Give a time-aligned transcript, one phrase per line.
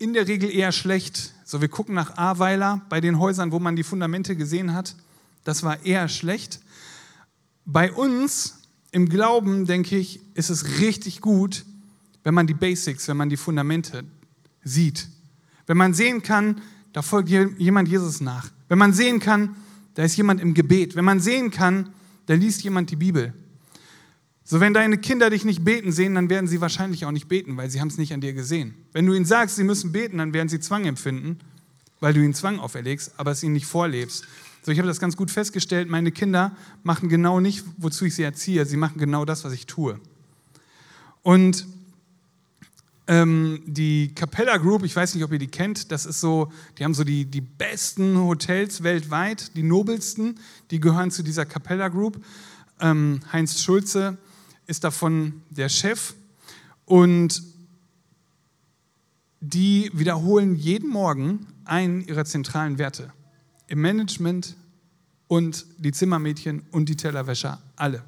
[0.00, 1.34] in der Regel eher schlecht.
[1.44, 4.96] So, wir gucken nach Ahrweiler bei den Häusern, wo man die Fundamente gesehen hat.
[5.44, 6.60] Das war eher schlecht.
[7.66, 11.66] Bei uns im Glauben, denke ich, ist es richtig gut,
[12.24, 14.04] wenn man die Basics, wenn man die Fundamente
[14.64, 15.06] sieht.
[15.66, 16.62] Wenn man sehen kann,
[16.94, 18.50] da folgt jemand Jesus nach.
[18.68, 19.54] Wenn man sehen kann,
[19.94, 20.96] da ist jemand im Gebet.
[20.96, 21.90] Wenn man sehen kann,
[22.24, 23.34] da liest jemand die Bibel.
[24.50, 27.56] So, wenn deine Kinder dich nicht beten sehen, dann werden sie wahrscheinlich auch nicht beten,
[27.56, 28.74] weil sie haben es nicht an dir gesehen.
[28.92, 31.38] Wenn du ihnen sagst, sie müssen beten, dann werden sie Zwang empfinden,
[32.00, 34.24] weil du ihnen Zwang auferlegst, aber es ihnen nicht vorlebst.
[34.62, 36.50] So, ich habe das ganz gut festgestellt, meine Kinder
[36.82, 40.00] machen genau nicht, wozu ich sie erziehe, sie machen genau das, was ich tue.
[41.22, 41.64] Und
[43.06, 46.84] ähm, die Capella Group, ich weiß nicht, ob ihr die kennt, das ist so, die
[46.84, 50.40] haben so die, die besten Hotels weltweit, die nobelsten,
[50.72, 52.20] die gehören zu dieser Capella Group.
[52.80, 54.18] Ähm, Heinz Schulze,
[54.70, 56.14] ist davon der Chef
[56.84, 57.42] und
[59.40, 63.12] die wiederholen jeden Morgen einen ihrer zentralen Werte.
[63.66, 64.54] Im Management
[65.26, 68.04] und die Zimmermädchen und die Tellerwäscher, alle.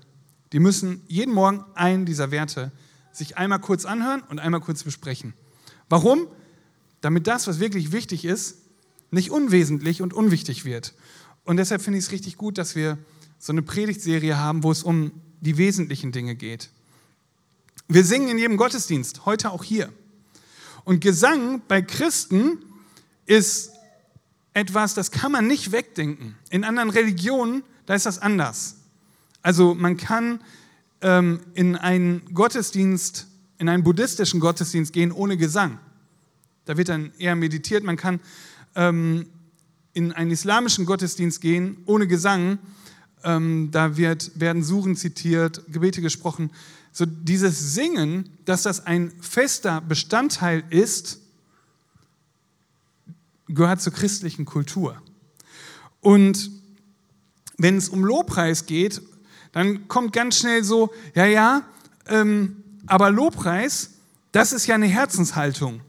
[0.53, 2.71] Die müssen jeden Morgen einen dieser Werte
[3.11, 5.35] sich einmal kurz anhören und einmal kurz besprechen.
[5.89, 6.29] Warum?
[7.01, 8.59] Damit das, was wirklich wichtig ist,
[9.11, 10.95] nicht unwesentlich und unwichtig wird.
[11.43, 12.99] Und deshalb finde ich es richtig gut, dass wir
[13.41, 15.11] so eine Predigtserie haben, wo es um
[15.43, 16.71] die wesentlichen Dinge geht.
[17.89, 19.93] Wir singen in jedem Gottesdienst, heute auch hier.
[20.85, 22.59] Und Gesang bei Christen
[23.27, 23.73] ist
[24.55, 26.37] etwas, das kann man nicht wegdenken.
[26.51, 28.77] In anderen Religionen, da ist das anders.
[29.43, 30.41] Also man kann
[31.01, 33.27] ähm, in einen Gottesdienst,
[33.59, 35.79] in einen buddhistischen Gottesdienst gehen ohne Gesang.
[36.65, 37.83] Da wird dann eher meditiert.
[37.83, 38.21] Man kann
[38.77, 39.27] ähm,
[39.93, 42.59] in einen islamischen Gottesdienst gehen ohne Gesang
[43.25, 46.51] ähm, da wird, werden Suchen zitiert, Gebete gesprochen.
[46.93, 51.21] So dieses Singen, dass das ein fester Bestandteil ist,
[53.49, 55.01] gehört zur christlichen Kultur.
[56.01, 56.51] Und
[57.59, 59.01] wenn es um Lobpreis geht,
[59.53, 61.63] dann kommt ganz schnell so, ja, ja,
[62.07, 63.91] ähm, aber Lobpreis,
[64.33, 65.81] das ist ja eine Herzenshaltung.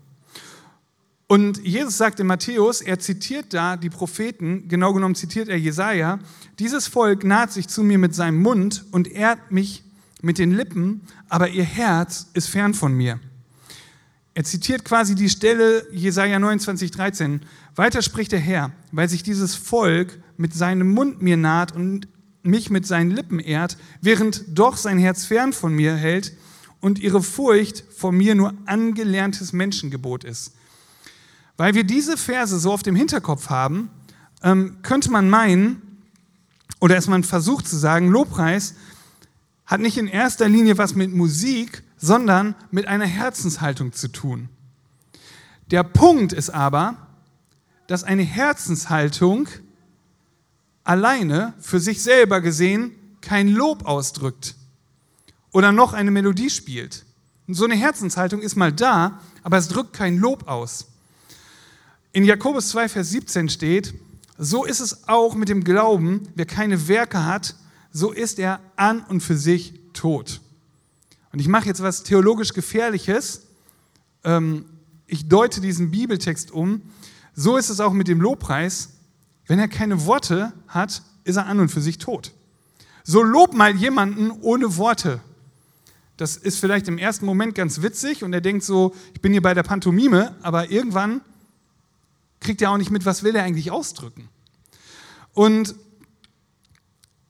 [1.33, 6.19] Und Jesus sagt in Matthäus, er zitiert da die Propheten, genau genommen zitiert er Jesaja,
[6.59, 9.83] dieses Volk naht sich zu mir mit seinem Mund und ehrt mich
[10.21, 13.19] mit den Lippen, aber ihr Herz ist fern von mir.
[14.35, 17.41] Er zitiert quasi die Stelle Jesaja 29, 13.
[17.75, 22.07] Weiter spricht der Herr, weil sich dieses Volk mit seinem Mund mir naht und
[22.43, 26.33] mich mit seinen Lippen ehrt, während doch sein Herz fern von mir hält
[26.79, 30.51] und ihre Furcht vor mir nur angelerntes Menschengebot ist.
[31.57, 33.89] Weil wir diese Verse so auf dem Hinterkopf haben,
[34.41, 36.01] ähm, könnte man meinen,
[36.79, 38.75] oder ist man versucht zu sagen, Lobpreis
[39.65, 44.49] hat nicht in erster Linie was mit Musik, sondern mit einer Herzenshaltung zu tun.
[45.71, 46.97] Der Punkt ist aber,
[47.87, 49.47] dass eine Herzenshaltung
[50.83, 54.55] alleine für sich selber gesehen kein Lob ausdrückt
[55.51, 57.05] oder noch eine Melodie spielt.
[57.47, 60.92] Und so eine Herzenshaltung ist mal da, aber es drückt kein Lob aus.
[62.15, 63.95] In Jakobus 2, Vers 17 steht,
[64.37, 67.55] so ist es auch mit dem Glauben, wer keine Werke hat,
[67.91, 70.39] so ist er an und für sich tot.
[71.31, 73.47] Und ich mache jetzt was theologisch Gefährliches.
[74.23, 74.65] Ähm,
[75.07, 76.83] ich deute diesen Bibeltext um.
[77.33, 78.89] So ist es auch mit dem Lobpreis.
[79.47, 82.31] Wenn er keine Worte hat, ist er an und für sich tot.
[83.03, 85.19] So lob mal jemanden ohne Worte.
[86.17, 89.41] Das ist vielleicht im ersten Moment ganz witzig und er denkt so, ich bin hier
[89.41, 91.21] bei der Pantomime, aber irgendwann
[92.43, 94.29] kriegt er auch nicht mit, was will er eigentlich ausdrücken.
[95.33, 95.75] Und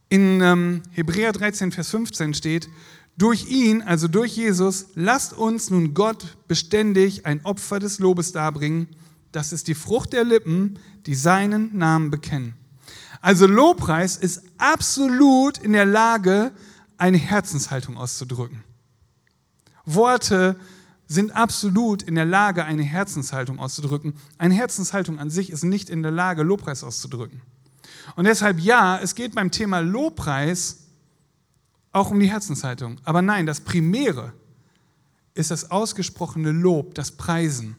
[0.09, 2.69] in ähm, Hebräer 13, Vers 15 steht,
[3.17, 8.87] durch ihn, also durch Jesus, lasst uns nun Gott beständig ein Opfer des Lobes darbringen.
[9.31, 12.55] Das ist die Frucht der Lippen, die seinen Namen bekennen.
[13.21, 16.51] Also Lobpreis ist absolut in der Lage,
[16.97, 18.63] eine Herzenshaltung auszudrücken.
[19.85, 20.57] Worte
[21.07, 24.13] sind absolut in der Lage, eine Herzenshaltung auszudrücken.
[24.37, 27.41] Eine Herzenshaltung an sich ist nicht in der Lage, Lobpreis auszudrücken.
[28.15, 30.87] Und deshalb ja, es geht beim Thema Lobpreis
[31.91, 32.99] auch um die Herzenshaltung.
[33.03, 34.33] Aber nein, das Primäre
[35.35, 37.75] ist das ausgesprochene Lob, das Preisen.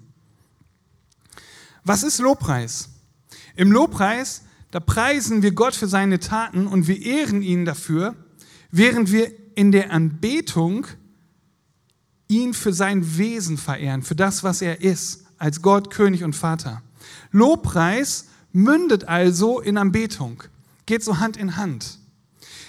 [1.85, 2.89] Was ist Lobpreis?
[3.57, 8.17] Im Lobpreis, da preisen wir Gott für seine Taten und wir ehren ihn dafür,
[8.71, 10.87] während wir in der Anbetung
[12.29, 16.83] ihn für sein Wesen verehren, für das, was er ist, als Gott, König und Vater.
[17.31, 20.43] Lobpreis mündet also in Anbetung,
[20.87, 21.99] geht so Hand in Hand.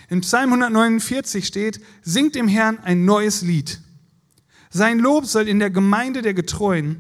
[0.10, 3.80] In Psalm 149 steht, singt dem Herrn ein neues Lied.
[4.70, 7.00] Sein Lob soll in der Gemeinde der Getreuen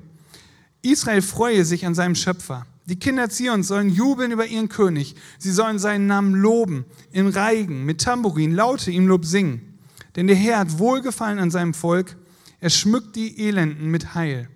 [0.86, 2.66] Israel freue sich an seinem Schöpfer.
[2.86, 5.16] Die Kinder Zions sollen jubeln über ihren König.
[5.40, 9.80] Sie sollen seinen Namen loben, in Reigen, mit Tambourin, laute ihm Lob singen.
[10.16, 12.16] Denn der Herr hat Wohlgefallen an seinem Volk.
[12.60, 14.50] Er schmückt die Elenden mit Heil.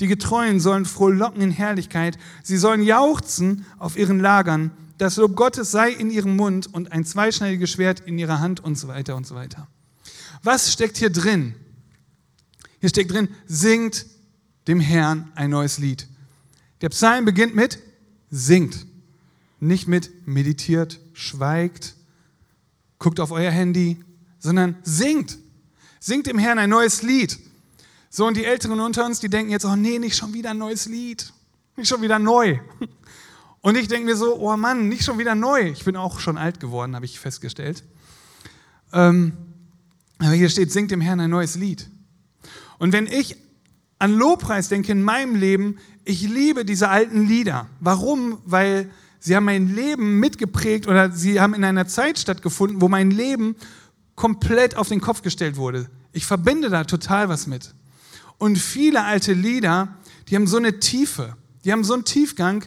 [0.00, 2.18] Die Getreuen sollen frohlocken in Herrlichkeit.
[2.42, 4.70] Sie sollen jauchzen auf ihren Lagern.
[4.98, 8.76] Das Lob Gottes sei in ihrem Mund und ein zweischneidiges Schwert in ihrer Hand und
[8.76, 9.68] so weiter und so weiter.
[10.42, 11.54] Was steckt hier drin?
[12.80, 14.06] Hier steckt drin, singt
[14.68, 16.06] dem Herrn ein neues Lied.
[16.82, 17.78] Der Psalm beginnt mit
[18.30, 18.86] singt,
[19.60, 21.94] nicht mit meditiert, schweigt,
[22.98, 24.02] guckt auf euer Handy,
[24.38, 25.38] sondern singt.
[26.06, 27.36] Singt dem Herrn ein neues Lied.
[28.10, 30.58] So, und die Älteren unter uns, die denken jetzt, oh nee, nicht schon wieder ein
[30.58, 31.32] neues Lied.
[31.74, 32.60] Nicht schon wieder neu.
[33.60, 35.62] Und ich denke mir so, oh Mann, nicht schon wieder neu.
[35.62, 37.82] Ich bin auch schon alt geworden, habe ich festgestellt.
[38.92, 39.32] Ähm,
[40.20, 41.90] aber hier steht, singt dem Herrn ein neues Lied.
[42.78, 43.36] Und wenn ich
[43.98, 47.68] an Lobpreis denke in meinem Leben, ich liebe diese alten Lieder.
[47.80, 48.38] Warum?
[48.44, 53.10] Weil sie haben mein Leben mitgeprägt oder sie haben in einer Zeit stattgefunden, wo mein
[53.10, 53.56] Leben
[54.14, 55.90] komplett auf den Kopf gestellt wurde.
[56.16, 57.74] Ich verbinde da total was mit.
[58.38, 59.88] Und viele alte Lieder,
[60.28, 62.64] die haben so eine Tiefe, die haben so einen Tiefgang.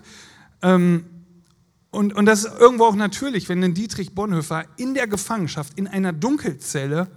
[0.62, 1.04] Ähm,
[1.90, 5.88] und, und das ist irgendwo auch natürlich, wenn ein Dietrich Bonhoeffer in der Gefangenschaft, in
[5.88, 7.08] einer Dunkelzelle,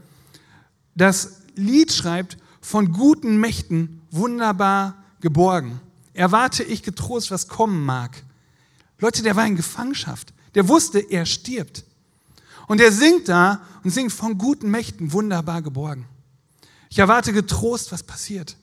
[0.95, 5.81] das Lied schreibt, von guten Mächten wunderbar geborgen.
[6.15, 8.23] Erwarte ich getrost, was kommen mag.
[9.01, 10.33] Leute, der war in Gefangenschaft.
[10.55, 11.85] Der wusste, er stirbt.
[12.69, 16.07] Und er singt da und singt von guten Mächten wunderbar geborgen.
[16.93, 18.57] Ich erwarte getrost, was passiert.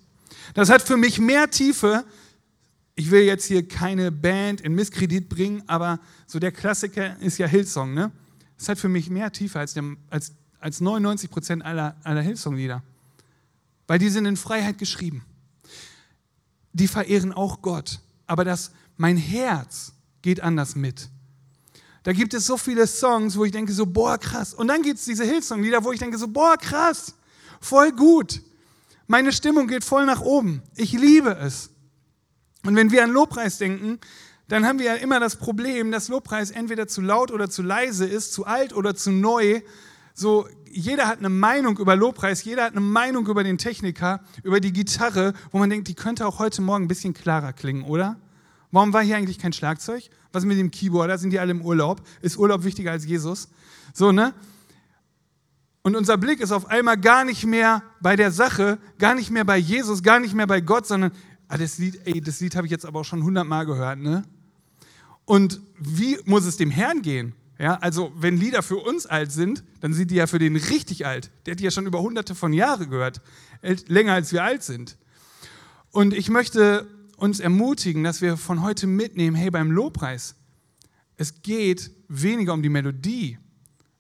[0.54, 2.06] Das hat für mich mehr Tiefe.
[2.94, 7.48] Ich will jetzt hier keine Band in Misskredit bringen, aber so der Klassiker ist ja
[7.48, 7.94] Hillsong.
[7.94, 8.12] Ne?
[8.58, 12.84] Das hat für mich mehr Tiefe als, dem, als, als 99 Prozent aller, aller Hillsong-Lieder
[13.90, 15.26] weil die sind in Freiheit geschrieben.
[16.74, 21.10] Die verehren auch Gott, aber das, mein Herz geht anders mit.
[22.04, 24.54] Da gibt es so viele Songs, wo ich denke so, boah, krass.
[24.54, 27.16] Und dann gibt es diese Hillsong-Lieder, wo ich denke so, boah, krass,
[27.60, 28.42] voll gut.
[29.08, 30.62] Meine Stimmung geht voll nach oben.
[30.76, 31.72] Ich liebe es.
[32.66, 34.00] Und wenn wir an Lobpreis denken,
[34.48, 38.06] dann haben wir ja immer das Problem, dass Lobpreis entweder zu laut oder zu leise
[38.06, 39.62] ist, zu alt oder zu neu.
[40.14, 44.60] So jeder hat eine Meinung über Lobpreis, jeder hat eine Meinung über den Techniker, über
[44.60, 48.18] die Gitarre, wo man denkt, die könnte auch heute Morgen ein bisschen klarer klingen, oder?
[48.72, 50.04] Warum war hier eigentlich kein Schlagzeug?
[50.32, 51.18] Was mit dem Keyboarder?
[51.18, 52.02] Sind die alle im Urlaub?
[52.22, 53.50] Ist Urlaub wichtiger als Jesus?
[53.94, 54.34] So, ne?
[55.81, 59.46] Und unser Blick ist auf einmal gar nicht mehr bei der Sache, gar nicht mehr
[59.46, 61.12] bei Jesus, gar nicht mehr bei Gott, sondern,
[61.48, 64.24] ah, das Lied, ey, das Lied habe ich jetzt aber auch schon hundertmal gehört, ne?
[65.26, 67.34] Und wie muss es dem Herrn gehen?
[67.60, 71.06] Ja, also wenn Lieder für uns alt sind, dann sind die ja für den richtig
[71.06, 71.30] alt.
[71.46, 73.22] Der hat die ja schon über hunderte von Jahren gehört,
[73.88, 74.98] länger als wir alt sind.
[75.92, 76.88] Und ich möchte
[77.18, 80.36] uns ermutigen, dass wir von heute mitnehmen, hey, beim Lobpreis,
[81.18, 83.38] es geht weniger um die Melodie.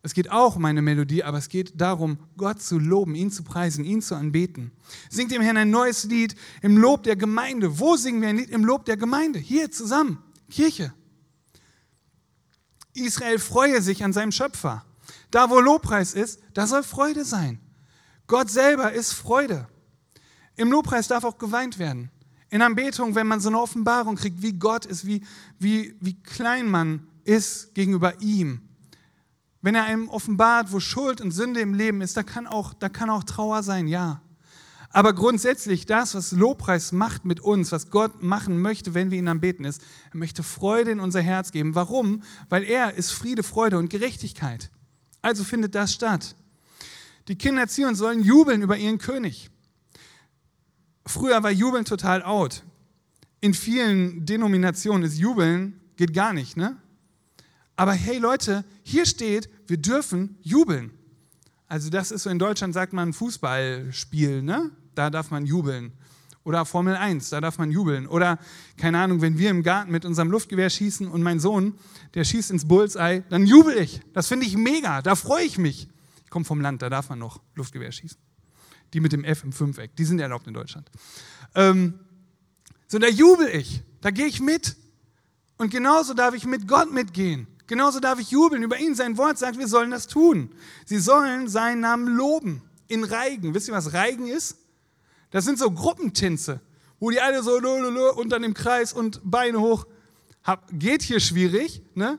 [0.01, 3.43] Es geht auch um eine Melodie, aber es geht darum, Gott zu loben, ihn zu
[3.43, 4.71] preisen, ihn zu anbeten.
[5.09, 7.79] Singt dem Herrn ein neues Lied im Lob der Gemeinde.
[7.79, 9.39] Wo singen wir ein Lied im Lob der Gemeinde?
[9.39, 10.93] Hier zusammen, Kirche.
[12.93, 14.85] Israel freue sich an seinem Schöpfer.
[15.31, 17.59] Da, wo Lobpreis ist, da soll Freude sein.
[18.27, 19.67] Gott selber ist Freude.
[20.55, 22.09] Im Lobpreis darf auch geweint werden.
[22.49, 25.25] In Anbetung, wenn man so eine Offenbarung kriegt, wie Gott ist, wie,
[25.59, 28.68] wie, wie klein man ist gegenüber ihm.
[29.61, 32.89] Wenn er einem offenbart, wo Schuld und Sünde im Leben ist, da kann auch, da
[32.89, 34.21] kann auch Trauer sein, ja.
[34.91, 39.27] Aber grundsätzlich das, was Lobpreis macht mit uns, was Gott machen möchte, wenn wir ihn
[39.27, 41.75] anbeten, ist, er möchte Freude in unser Herz geben.
[41.75, 42.23] Warum?
[42.49, 44.71] Weil er ist Friede, Freude und Gerechtigkeit.
[45.21, 46.35] Also findet das statt.
[47.27, 49.51] Die Kinder Zion sollen jubeln über ihren König.
[51.05, 52.63] Früher war Jubeln total out.
[53.41, 56.77] In vielen Denominationen ist Jubeln, geht gar nicht, ne?
[57.79, 60.91] Aber hey Leute, hier steht, wir dürfen jubeln.
[61.69, 64.71] Also das ist so, in Deutschland sagt man Fußballspiel, ne?
[64.95, 65.93] da darf man jubeln.
[66.43, 68.05] Oder Formel 1, da darf man jubeln.
[68.05, 68.37] Oder,
[68.75, 71.73] keine Ahnung, wenn wir im Garten mit unserem Luftgewehr schießen und mein Sohn,
[72.15, 74.01] der schießt ins Bullseye, dann jubel ich.
[74.11, 75.87] Das finde ich mega, da freue ich mich.
[76.25, 78.19] Ich komme vom Land, da darf man noch Luftgewehr schießen.
[78.93, 80.91] Die mit dem F im Fünfeck, die sind erlaubt in Deutschland.
[81.55, 81.93] Ähm,
[82.89, 84.75] so, da jubel ich, da gehe ich mit.
[85.55, 87.47] Und genauso darf ich mit Gott mitgehen.
[87.69, 88.95] Genauso darf ich jubeln über ihn.
[88.95, 90.49] Sein Wort sagt, wir sollen das tun.
[90.85, 92.63] Sie sollen seinen Namen loben.
[92.87, 93.53] In Reigen.
[93.53, 94.57] Wisst ihr, was Reigen ist?
[95.29, 96.61] Das sind so Gruppentänze,
[96.99, 97.51] wo die alle so
[98.15, 99.85] unter dem Kreis und Beine hoch.
[100.71, 102.17] Geht hier schwierig, ne?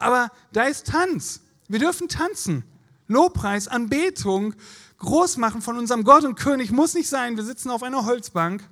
[0.00, 1.42] aber da ist Tanz.
[1.68, 2.64] Wir dürfen tanzen.
[3.06, 4.54] Lobpreis, Anbetung,
[4.98, 8.68] Großmachen von unserem Gott und König muss nicht sein, wir sitzen auf einer Holzbank.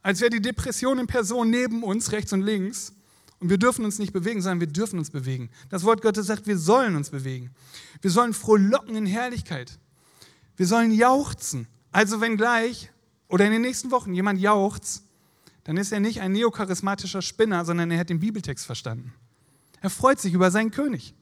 [0.00, 2.94] als wäre die Depression in Person neben uns, rechts und links.
[3.44, 5.50] Und wir dürfen uns nicht bewegen, sondern wir dürfen uns bewegen.
[5.68, 7.50] Das Wort Gottes sagt, wir sollen uns bewegen.
[8.00, 9.78] Wir sollen frohlocken in Herrlichkeit.
[10.56, 11.66] Wir sollen jauchzen.
[11.92, 12.90] Also wenn gleich
[13.28, 15.02] oder in den nächsten Wochen jemand jauchzt,
[15.64, 19.12] dann ist er nicht ein neocharismatischer Spinner, sondern er hat den Bibeltext verstanden.
[19.82, 21.12] Er freut sich über seinen König.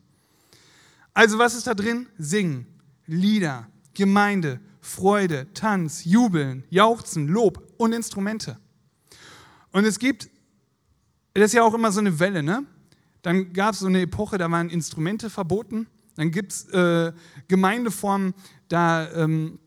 [1.14, 2.07] Also was ist da drin?
[2.19, 2.69] Singen,
[3.09, 8.61] Lieder, Gemeinde, Freude, Tanz, Jubeln, Jauchzen, Lob und Instrumente.
[9.73, 10.31] Und es gibt,
[11.35, 12.65] das ist ja auch immer so eine Welle, ne?
[13.23, 15.87] Dann gab es so eine Epoche, da waren Instrumente verboten.
[16.17, 17.12] Dann gibt es äh,
[17.49, 18.35] Gemeindeformen,
[18.69, 19.59] da ähm,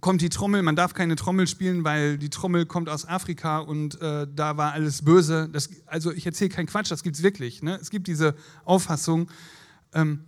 [0.00, 4.00] kommt die Trommel, man darf keine Trommel spielen, weil die Trommel kommt aus Afrika und
[4.00, 5.48] äh, da war alles böse.
[5.52, 7.62] Das, also ich erzähle keinen Quatsch, das gibt es wirklich.
[7.62, 7.78] Ne?
[7.80, 9.28] Es gibt diese Auffassung,
[9.92, 10.24] ähm,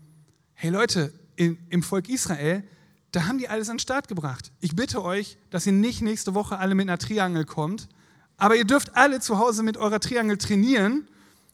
[0.55, 2.65] hey Leute, in, im Volk Israel,
[3.13, 4.53] da haben die alles an den Start gebracht.
[4.61, 7.89] Ich bitte euch, dass ihr nicht nächste Woche alle mit einer Triangel kommt,
[8.37, 11.09] aber ihr dürft alle zu Hause mit eurer Triangel trainieren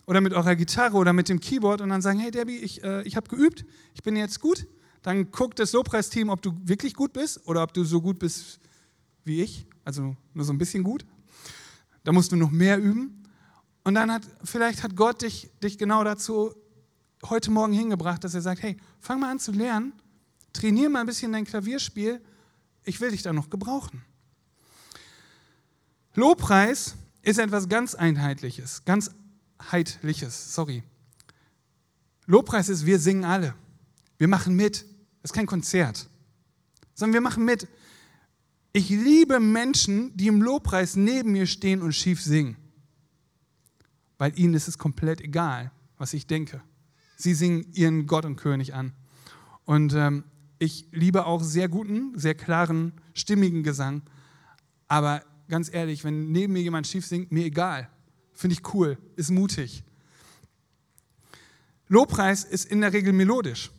[0.06, 3.02] oder mit eurer Gitarre oder mit dem Keyboard und dann sagen, hey Debbie, ich, äh,
[3.02, 4.66] ich habe geübt, ich bin jetzt gut
[5.02, 8.60] dann guckt das Lobpreisteam, ob du wirklich gut bist oder ob du so gut bist
[9.24, 11.04] wie ich, also nur so ein bisschen gut.
[12.04, 13.24] Da musst du noch mehr üben.
[13.84, 16.54] Und dann hat, vielleicht hat Gott dich, dich genau dazu
[17.28, 19.92] heute Morgen hingebracht, dass er sagt, hey, fang mal an zu lernen,
[20.52, 22.20] trainier mal ein bisschen dein Klavierspiel,
[22.84, 24.02] ich will dich da noch gebrauchen.
[26.20, 29.10] Lobpreis ist etwas ganz Einheitliches, ganz
[29.72, 30.82] Heitliches, sorry.
[32.26, 33.54] Lobpreis ist, wir singen alle.
[34.18, 34.82] Wir machen mit.
[35.22, 36.08] Das ist kein Konzert,
[36.94, 37.68] sondern wir machen mit.
[38.72, 42.56] Ich liebe Menschen, die im Lobpreis neben mir stehen und schief singen,
[44.18, 46.62] weil ihnen ist es komplett egal, was ich denke.
[47.16, 48.92] Sie singen ihren Gott und König an.
[49.64, 50.24] Und ähm,
[50.58, 54.02] ich liebe auch sehr guten, sehr klaren, stimmigen Gesang.
[54.86, 57.90] Aber ganz ehrlich, wenn neben mir jemand schief singt, mir egal.
[58.32, 59.84] Finde ich cool, ist mutig.
[61.88, 63.70] Lobpreis ist in der Regel melodisch.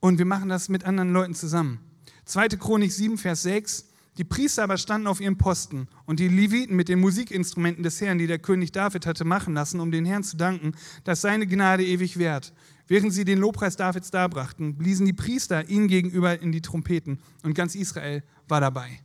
[0.00, 1.80] Und wir machen das mit anderen Leuten zusammen.
[2.24, 2.48] 2.
[2.50, 3.86] Chronik 7, Vers 6.
[4.16, 8.18] Die Priester aber standen auf ihrem Posten und die Leviten mit den Musikinstrumenten des Herrn,
[8.18, 10.72] die der König David hatte machen lassen, um den Herrn zu danken,
[11.04, 12.52] dass seine Gnade ewig währt.
[12.88, 17.54] Während sie den Lobpreis Davids darbrachten, bliesen die Priester ihnen gegenüber in die Trompeten und
[17.54, 19.00] ganz Israel war dabei.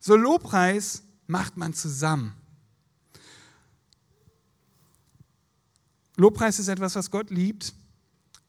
[0.00, 2.34] So Lobpreis macht man zusammen.
[6.16, 7.72] Lobpreis ist etwas, was Gott liebt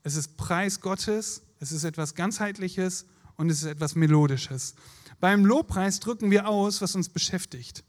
[0.04, 3.06] es ist Preis Gottes, es ist etwas ganzheitliches
[3.38, 4.76] und es ist etwas melodisches.
[5.20, 7.84] Beim Lobpreis drücken wir aus, was uns beschäftigt.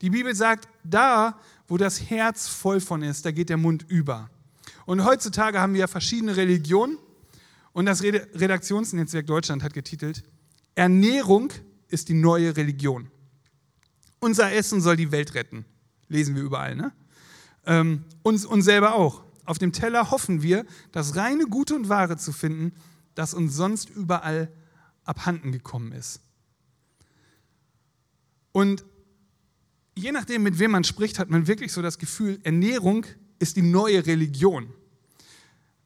[0.00, 4.30] Die Bibel sagt, da, wo das Herz voll von ist, da geht der Mund über.
[4.86, 6.98] Und heutzutage haben wir ja verschiedene Religionen
[7.72, 10.24] und das Redaktionsnetzwerk Deutschland hat getitelt,
[10.74, 11.52] Ernährung
[11.94, 13.10] ist die neue Religion.
[14.20, 15.64] Unser Essen soll die Welt retten.
[16.08, 16.92] Lesen wir überall, ne?
[17.66, 19.24] Ähm, uns, uns selber auch.
[19.44, 22.72] Auf dem Teller hoffen wir, das reine Gute und Wahre zu finden,
[23.14, 24.50] das uns sonst überall
[25.04, 26.20] abhanden gekommen ist.
[28.52, 28.84] Und
[29.94, 33.06] je nachdem, mit wem man spricht, hat man wirklich so das Gefühl, Ernährung
[33.38, 34.72] ist die neue Religion.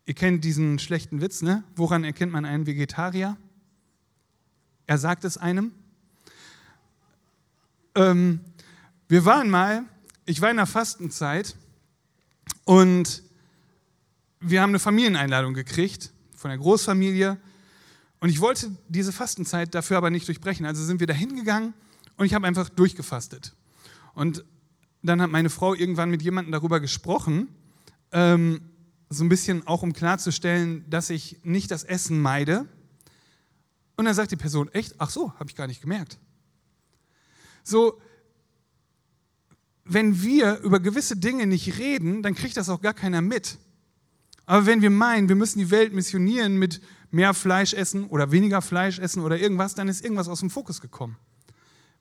[0.06, 1.64] Ihr kennt diesen schlechten Witz, ne?
[1.76, 3.36] Woran erkennt man einen Vegetarier?
[4.86, 5.72] Er sagt es einem.
[7.98, 8.38] Ähm,
[9.08, 9.84] wir waren mal,
[10.24, 11.56] ich war in der Fastenzeit
[12.64, 13.24] und
[14.38, 17.38] wir haben eine Familieneinladung gekriegt von der Großfamilie
[18.20, 20.64] und ich wollte diese Fastenzeit dafür aber nicht durchbrechen.
[20.64, 21.74] Also sind wir da hingegangen
[22.16, 23.56] und ich habe einfach durchgefastet.
[24.14, 24.44] Und
[25.02, 27.48] dann hat meine Frau irgendwann mit jemandem darüber gesprochen,
[28.12, 28.60] ähm,
[29.10, 32.68] so ein bisschen auch um klarzustellen, dass ich nicht das Essen meide.
[33.96, 34.94] Und dann sagt die Person, echt?
[34.98, 36.20] Ach so, habe ich gar nicht gemerkt.
[37.68, 38.00] So,
[39.84, 43.58] wenn wir über gewisse Dinge nicht reden, dann kriegt das auch gar keiner mit.
[44.46, 48.62] Aber wenn wir meinen, wir müssen die Welt missionieren mit mehr Fleisch essen oder weniger
[48.62, 51.16] Fleisch essen oder irgendwas, dann ist irgendwas aus dem Fokus gekommen.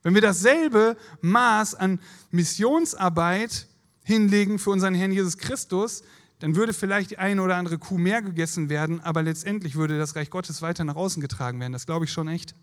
[0.04, 2.00] Wenn wir dasselbe Maß an
[2.32, 3.68] Missionsarbeit
[4.04, 6.04] hinlegen für unseren Herrn Jesus Christus,
[6.40, 10.16] dann würde vielleicht die eine oder andere Kuh mehr gegessen werden, aber letztendlich würde das
[10.16, 11.74] Reich Gottes weiter nach außen getragen werden.
[11.74, 12.56] Das glaube ich schon echt.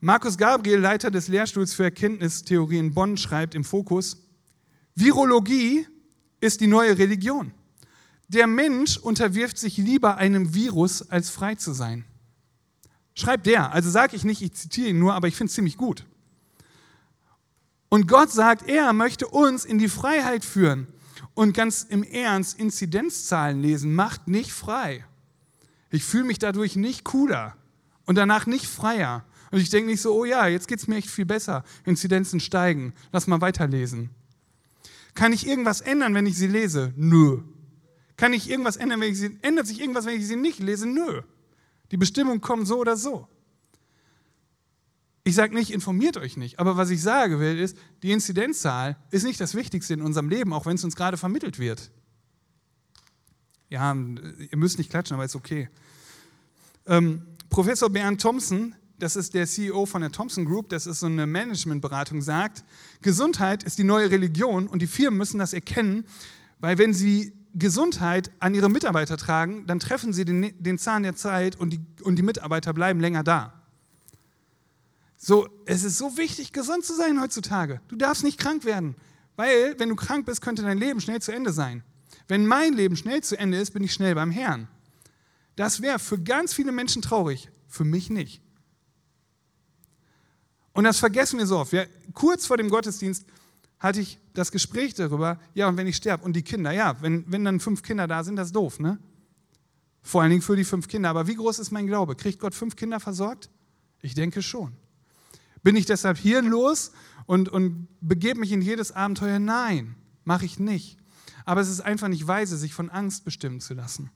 [0.00, 4.18] Markus Gabriel, Leiter des Lehrstuhls für Erkenntnistheorie in Bonn, schreibt im Fokus,
[4.94, 5.86] Virologie
[6.40, 7.52] ist die neue Religion.
[8.28, 12.04] Der Mensch unterwirft sich lieber einem Virus, als frei zu sein.
[13.14, 13.72] Schreibt der.
[13.72, 16.04] Also sage ich nicht, ich zitiere ihn nur, aber ich finde es ziemlich gut.
[17.88, 20.88] Und Gott sagt, er möchte uns in die Freiheit führen.
[21.34, 25.04] Und ganz im Ernst, Inzidenzzahlen lesen macht nicht frei.
[25.90, 27.56] Ich fühle mich dadurch nicht cooler
[28.04, 29.24] und danach nicht freier.
[29.50, 31.64] Und ich denke nicht so, oh ja, jetzt geht es mir echt viel besser.
[31.84, 32.94] Inzidenzen steigen.
[33.12, 34.10] Lass mal weiterlesen.
[35.14, 36.92] Kann ich irgendwas ändern, wenn ich sie lese?
[36.96, 37.42] Nö.
[38.16, 40.86] Kann ich irgendwas ändern, wenn ich sie, ändert sich irgendwas, wenn ich sie nicht lese?
[40.86, 41.22] Nö.
[41.90, 43.28] Die Bestimmungen kommen so oder so.
[45.24, 49.24] Ich sage nicht, informiert euch nicht, aber was ich sage will, ist, die Inzidenzzahl ist
[49.24, 51.90] nicht das Wichtigste in unserem Leben, auch wenn es uns gerade vermittelt wird.
[53.68, 55.68] Ja, ihr müsst nicht klatschen, aber ist okay.
[56.86, 61.06] Ähm, Professor Bernd Thompson, das ist der CEO von der Thompson Group, das ist so
[61.06, 62.64] eine Managementberatung, sagt,
[63.02, 66.04] Gesundheit ist die neue Religion und die Firmen müssen das erkennen,
[66.58, 71.16] weil wenn sie Gesundheit an ihre Mitarbeiter tragen, dann treffen sie den, den Zahn der
[71.16, 73.62] Zeit und die, und die Mitarbeiter bleiben länger da.
[75.16, 77.80] So, es ist so wichtig, gesund zu sein heutzutage.
[77.88, 78.94] Du darfst nicht krank werden,
[79.36, 81.82] weil wenn du krank bist, könnte dein Leben schnell zu Ende sein.
[82.28, 84.68] Wenn mein Leben schnell zu Ende ist, bin ich schnell beim Herrn.
[85.54, 88.42] Das wäre für ganz viele Menschen traurig, für mich nicht.
[90.76, 91.72] Und das vergessen wir so oft.
[91.72, 93.24] Wir, kurz vor dem Gottesdienst
[93.78, 97.24] hatte ich das Gespräch darüber, ja, und wenn ich sterbe, und die Kinder, ja, wenn,
[97.28, 98.98] wenn dann fünf Kinder da sind, das ist doof, ne?
[100.02, 101.08] Vor allen Dingen für die fünf Kinder.
[101.08, 102.14] Aber wie groß ist mein Glaube?
[102.14, 103.50] Kriegt Gott fünf Kinder versorgt?
[104.02, 104.72] Ich denke schon.
[105.62, 106.92] Bin ich deshalb hirnlos
[107.24, 109.40] und, und begebe mich in jedes Abenteuer?
[109.40, 110.98] Nein, mache ich nicht.
[111.44, 114.10] Aber es ist einfach nicht weise, sich von Angst bestimmen zu lassen.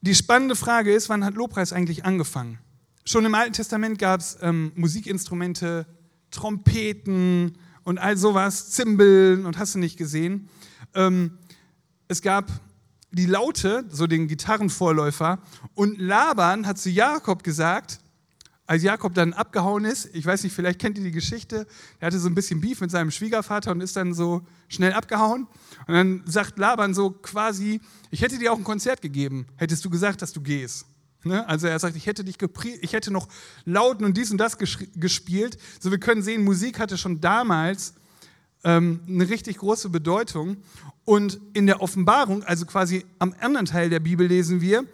[0.00, 2.58] Die spannende Frage ist, wann hat Lobpreis eigentlich angefangen?
[3.04, 5.86] Schon im Alten Testament gab es ähm, Musikinstrumente,
[6.30, 10.48] Trompeten und all sowas, Zimbeln und hast du nicht gesehen.
[10.94, 11.38] Ähm,
[12.08, 12.50] es gab
[13.12, 15.38] die Laute, so den Gitarrenvorläufer.
[15.74, 18.00] Und Laban hat zu Jakob gesagt,
[18.66, 21.66] als Jakob dann abgehauen ist, ich weiß nicht, vielleicht kennt ihr die Geschichte,
[22.00, 25.46] er hatte so ein bisschen Beef mit seinem Schwiegervater und ist dann so schnell abgehauen.
[25.86, 27.80] Und dann sagt Laban so quasi,
[28.10, 30.86] ich hätte dir auch ein Konzert gegeben, hättest du gesagt, dass du gehst.
[31.22, 31.46] Ne?
[31.48, 32.36] Also er sagt, ich hätte, dich
[32.80, 33.28] ich hätte noch
[33.64, 35.58] Lauten und dies und das gespielt.
[35.80, 37.94] So wir können sehen, Musik hatte schon damals
[38.64, 40.56] ähm, eine richtig große Bedeutung.
[41.04, 44.84] Und in der Offenbarung, also quasi am anderen Teil der Bibel, lesen wir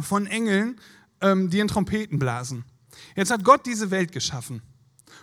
[0.00, 0.78] von Engeln,
[1.20, 2.64] ähm, die in Trompeten blasen.
[3.16, 4.62] Jetzt hat Gott diese Welt geschaffen.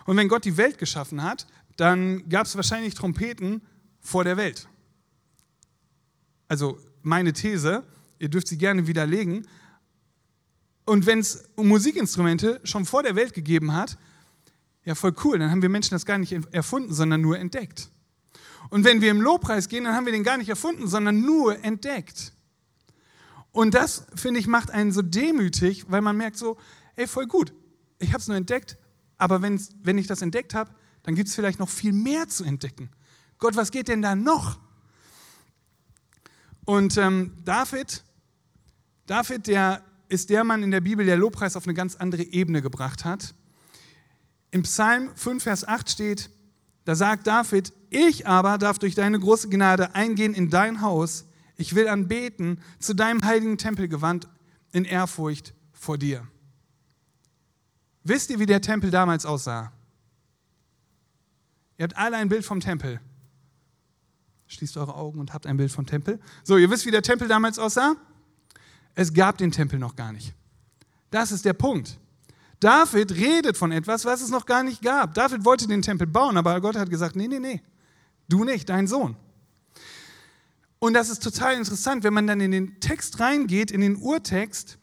[0.04, 3.62] Und wenn Gott die Welt geschaffen hat, dann gab es wahrscheinlich Trompeten
[4.00, 4.68] vor der Welt.
[6.48, 7.84] Also meine These,
[8.18, 9.46] ihr dürft sie gerne widerlegen.
[10.84, 13.96] Und wenn es Musikinstrumente schon vor der Welt gegeben hat,
[14.84, 15.38] ja, voll cool.
[15.38, 17.88] Dann haben wir Menschen das gar nicht erfunden, sondern nur entdeckt.
[18.68, 21.62] Und wenn wir im Lobpreis gehen, dann haben wir den gar nicht erfunden, sondern nur
[21.64, 22.32] entdeckt.
[23.50, 26.58] Und das, finde ich, macht einen so demütig, weil man merkt so,
[26.96, 27.52] ey, voll gut,
[28.04, 28.76] ich habe es nur entdeckt,
[29.18, 30.70] aber wenn ich das entdeckt habe,
[31.02, 32.90] dann gibt es vielleicht noch viel mehr zu entdecken.
[33.38, 34.58] Gott, was geht denn da noch?
[36.64, 38.02] Und ähm, David,
[39.06, 42.62] David, der ist der Mann in der Bibel, der Lobpreis auf eine ganz andere Ebene
[42.62, 43.34] gebracht hat.
[44.50, 46.30] Im Psalm 5, Vers 8 steht,
[46.84, 51.26] da sagt David, ich aber darf durch deine große Gnade eingehen in dein Haus.
[51.56, 54.28] Ich will anbeten, zu deinem heiligen Tempel gewandt,
[54.72, 56.26] in Ehrfurcht vor dir.
[58.04, 59.72] Wisst ihr, wie der Tempel damals aussah?
[61.78, 63.00] Ihr habt alle ein Bild vom Tempel.
[64.46, 66.20] Schließt eure Augen und habt ein Bild vom Tempel.
[66.44, 67.96] So, ihr wisst, wie der Tempel damals aussah?
[68.94, 70.34] Es gab den Tempel noch gar nicht.
[71.10, 71.98] Das ist der Punkt.
[72.60, 75.14] David redet von etwas, was es noch gar nicht gab.
[75.14, 77.62] David wollte den Tempel bauen, aber Gott hat gesagt, nee, nee, nee,
[78.28, 79.16] du nicht, dein Sohn.
[80.78, 84.78] Und das ist total interessant, wenn man dann in den Text reingeht, in den Urtext,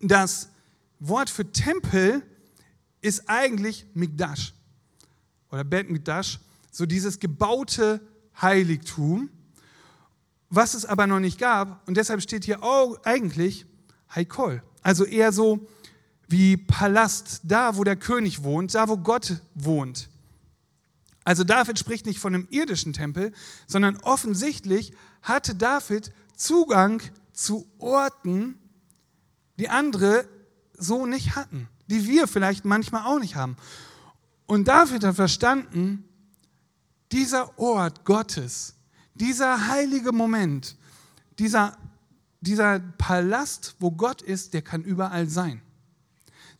[0.00, 0.50] das
[0.98, 2.22] Wort für Tempel
[3.00, 4.54] ist eigentlich Mikdash
[5.50, 8.00] oder Bet Mikdash, so dieses gebaute
[8.40, 9.30] Heiligtum,
[10.50, 11.86] was es aber noch nicht gab.
[11.88, 13.66] Und deshalb steht hier auch eigentlich
[14.14, 15.66] Haikol, also eher so
[16.28, 20.08] wie Palast, da wo der König wohnt, da wo Gott wohnt.
[21.24, 23.32] Also David spricht nicht von einem irdischen Tempel,
[23.66, 28.58] sondern offensichtlich hatte David Zugang zu Orten,
[29.58, 30.28] die andere
[30.78, 33.56] so nicht hatten, die wir vielleicht manchmal auch nicht haben.
[34.46, 36.04] Und David hat verstanden,
[37.12, 38.74] dieser Ort Gottes,
[39.14, 40.76] dieser heilige Moment,
[41.38, 41.76] dieser,
[42.40, 45.62] dieser Palast, wo Gott ist, der kann überall sein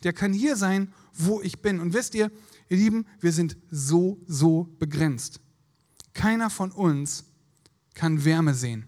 [0.03, 1.81] der kann hier sein, wo ich bin.
[1.81, 2.31] Und wisst ihr,
[2.69, 5.41] ihr Lieben, wir sind so, so begrenzt.
[6.15, 7.25] Keiner von uns
[7.95, 8.87] kann Wärme sehen.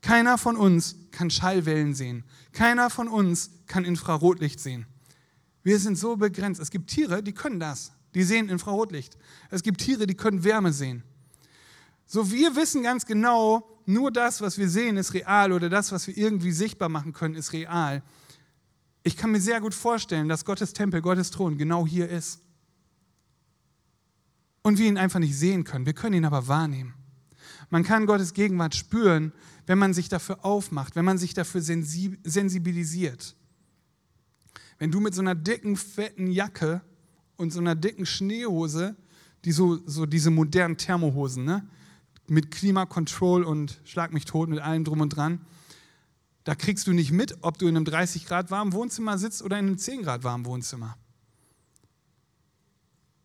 [0.00, 2.24] Keiner von uns kann Schallwellen sehen.
[2.52, 4.86] Keiner von uns kann Infrarotlicht sehen.
[5.62, 6.60] Wir sind so begrenzt.
[6.60, 7.92] Es gibt Tiere, die können das.
[8.14, 9.16] Die sehen Infrarotlicht.
[9.50, 11.02] Es gibt Tiere, die können Wärme sehen.
[12.06, 16.06] So wir wissen ganz genau, nur das, was wir sehen, ist real oder das, was
[16.06, 18.02] wir irgendwie sichtbar machen können, ist real.
[19.02, 22.40] Ich kann mir sehr gut vorstellen, dass Gottes Tempel, Gottes Thron genau hier ist.
[24.62, 25.86] Und wir ihn einfach nicht sehen können.
[25.86, 26.94] Wir können ihn aber wahrnehmen.
[27.70, 29.32] Man kann Gottes Gegenwart spüren,
[29.70, 33.36] wenn man sich dafür aufmacht, wenn man sich dafür sensibilisiert.
[34.80, 36.80] Wenn du mit so einer dicken, fetten Jacke
[37.36, 38.96] und so einer dicken Schneehose,
[39.44, 41.68] die so, so diese modernen Thermohosen, ne?
[42.26, 45.46] mit Klimakontroll und Schlag mich tot, mit allem drum und dran,
[46.42, 49.56] da kriegst du nicht mit, ob du in einem 30 Grad warmen Wohnzimmer sitzt oder
[49.56, 50.96] in einem 10 Grad warmen Wohnzimmer.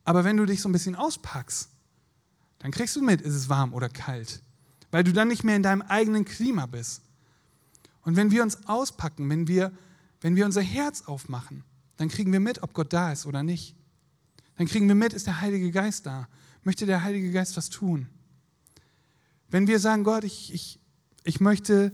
[0.04, 1.72] Aber wenn du dich so ein bisschen auspackst,
[2.60, 4.44] dann kriegst du mit, ist es warm oder kalt,
[4.96, 7.02] weil du dann nicht mehr in deinem eigenen Klima bist.
[8.04, 9.74] Und wenn wir uns auspacken, wenn wir,
[10.22, 11.66] wenn wir unser Herz aufmachen,
[11.98, 13.76] dann kriegen wir mit, ob Gott da ist oder nicht.
[14.56, 16.30] Dann kriegen wir mit, ist der Heilige Geist da?
[16.64, 18.08] Möchte der Heilige Geist was tun?
[19.50, 20.80] Wenn wir sagen, Gott, ich, ich,
[21.26, 21.92] ich, möchte,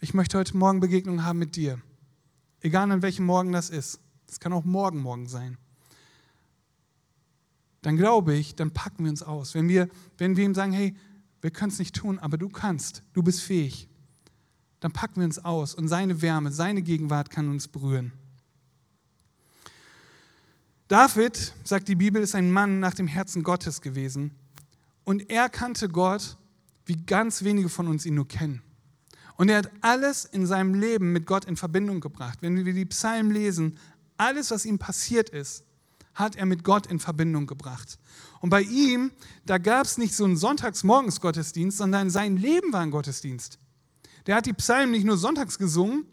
[0.00, 1.80] ich möchte heute Morgen Begegnung haben mit dir,
[2.62, 5.56] egal an welchem Morgen das ist, das kann auch morgen Morgen sein,
[7.82, 9.54] dann glaube ich, dann packen wir uns aus.
[9.54, 10.96] Wenn wir, wenn wir ihm sagen, hey,
[11.40, 13.88] wir können es nicht tun, aber du kannst, du bist fähig,
[14.80, 18.12] dann packen wir uns aus und seine Wärme, seine Gegenwart kann uns berühren.
[20.88, 24.32] David, sagt die Bibel, ist ein Mann nach dem Herzen Gottes gewesen
[25.04, 26.36] und er kannte Gott,
[26.86, 28.62] wie ganz wenige von uns ihn nur kennen.
[29.36, 32.38] Und er hat alles in seinem Leben mit Gott in Verbindung gebracht.
[32.42, 33.78] Wenn wir die Psalmen lesen,
[34.18, 35.64] alles, was ihm passiert ist,
[36.14, 37.98] hat er mit Gott in Verbindung gebracht.
[38.40, 39.12] Und bei ihm,
[39.46, 43.58] da gab es nicht so einen Sonntagsmorgens-Gottesdienst, sondern sein Leben war ein Gottesdienst.
[44.26, 46.06] Der hat die Psalmen nicht nur sonntags gesungen,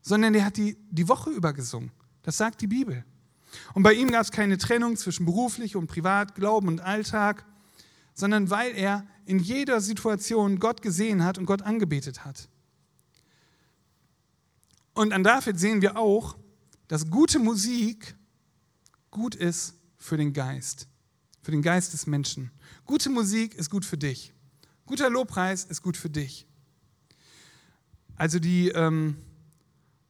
[0.00, 1.90] sondern der hat die die Woche über gesungen.
[2.22, 3.04] Das sagt die Bibel.
[3.74, 7.44] Und bei ihm gab es keine Trennung zwischen beruflich und privat, Glauben und Alltag,
[8.14, 12.48] sondern weil er in jeder Situation Gott gesehen hat und Gott angebetet hat.
[14.94, 16.36] Und an David sehen wir auch,
[16.88, 18.16] dass gute Musik
[19.10, 20.88] gut ist für den Geist,
[21.46, 22.50] für den Geist des Menschen.
[22.86, 24.32] Gute Musik ist gut für dich.
[24.84, 26.44] Guter Lobpreis ist gut für dich.
[28.16, 29.16] Also die ähm,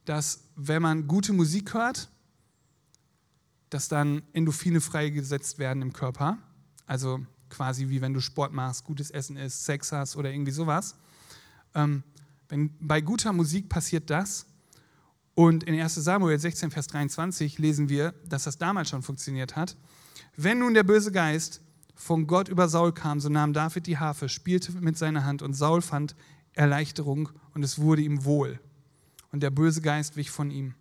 [0.04, 2.10] dass wenn man gute Musik hört,
[3.70, 6.38] dass dann Endorphine freigesetzt werden im Körper.
[6.86, 10.96] Also quasi wie wenn du Sport machst, gutes Essen isst, Sex hast oder irgendwie sowas.
[11.72, 12.02] Ähm,
[12.48, 14.46] wenn, bei guter Musik passiert das.
[15.36, 19.76] Und in 1 Samuel 16, Vers 23 lesen wir, dass das damals schon funktioniert hat.
[20.34, 21.60] Wenn nun der böse Geist
[21.94, 25.52] von Gott über Saul kam, so nahm David die Harfe, spielte mit seiner Hand und
[25.52, 26.16] Saul fand
[26.54, 28.58] Erleichterung und es wurde ihm wohl.
[29.30, 30.74] Und der böse Geist wich von ihm.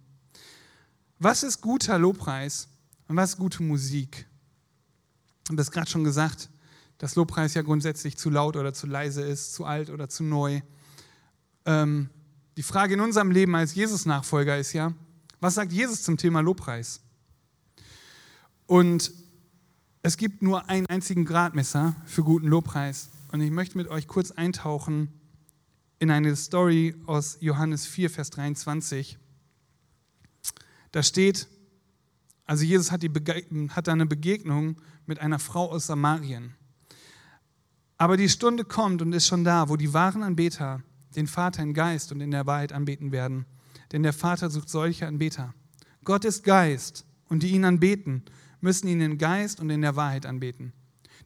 [1.19, 2.69] Was ist guter Lobpreis
[3.09, 4.25] und was ist gute Musik?
[5.49, 6.49] Habe das gerade schon gesagt,
[6.97, 10.61] dass Lobpreis ja grundsätzlich zu laut oder zu leise ist, zu alt oder zu neu.
[11.65, 12.09] Ähm,
[12.57, 14.93] die Frage in unserem Leben als Jesus-Nachfolger ist ja,
[15.41, 17.01] was sagt Jesus zum Thema Lobpreis?
[18.65, 19.11] Und
[20.01, 23.09] es gibt nur einen einzigen Gradmesser für guten Lobpreis.
[23.31, 25.11] Und ich möchte mit euch kurz eintauchen
[25.99, 29.17] in eine Story aus Johannes 4, Vers 23.
[30.91, 31.47] Da steht,
[32.45, 33.11] also Jesus hat, die,
[33.69, 36.55] hat eine Begegnung mit einer Frau aus Samarien.
[37.97, 40.81] Aber die Stunde kommt und ist schon da, wo die wahren Anbeter
[41.15, 43.45] den Vater in Geist und in der Wahrheit anbeten werden.
[43.91, 45.53] Denn der Vater sucht solche Anbeter.
[46.03, 48.23] Gott ist Geist und die ihn anbeten,
[48.61, 50.73] müssen ihn in Geist und in der Wahrheit anbeten.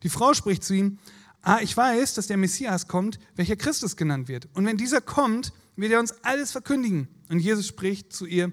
[0.04, 1.00] Die Frau spricht zu ihm,
[1.42, 4.48] ah, ich weiß, dass der Messias kommt, welcher Christus genannt wird.
[4.54, 7.08] Und wenn dieser kommt, wird er uns alles verkündigen.
[7.30, 8.52] Und Jesus spricht zu ihr,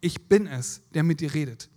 [0.00, 1.70] ich bin es, der mit dir redet.